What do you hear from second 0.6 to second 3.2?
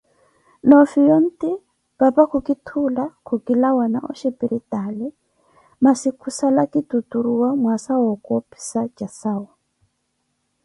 noofiya onti, paapa kukitthuula